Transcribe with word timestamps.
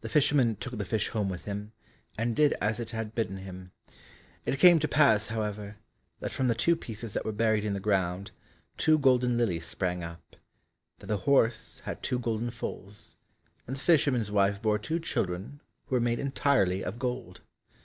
The 0.00 0.08
fisherman 0.08 0.56
took 0.56 0.76
the 0.76 0.84
fish 0.84 1.10
home 1.10 1.28
with 1.28 1.44
him, 1.44 1.70
and 2.18 2.34
did 2.34 2.54
as 2.60 2.80
it 2.80 2.90
had 2.90 3.14
bidden 3.14 3.36
him. 3.36 3.70
It 4.44 4.58
came 4.58 4.80
to 4.80 4.88
pass, 4.88 5.28
however, 5.28 5.76
that 6.18 6.32
from 6.32 6.48
the 6.48 6.54
two 6.56 6.74
pieces 6.74 7.12
that 7.12 7.24
were 7.24 7.30
buried 7.30 7.64
in 7.64 7.72
the 7.72 7.78
ground 7.78 8.32
two 8.76 8.98
golden 8.98 9.38
lilies 9.38 9.64
sprang 9.64 10.02
up, 10.02 10.34
that 10.98 11.06
the 11.06 11.18
horse 11.18 11.78
had 11.84 12.02
two 12.02 12.18
golden 12.18 12.50
foals, 12.50 13.18
and 13.68 13.76
the 13.76 13.80
fisherman's 13.80 14.32
wife 14.32 14.60
bore 14.60 14.80
two 14.80 14.98
children 14.98 15.60
who 15.84 15.94
were 15.94 16.00
made 16.00 16.18
entirely 16.18 16.82
of 16.84 16.98
gold. 16.98 17.40